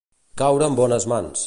[0.41, 1.39] Caure en bones mans.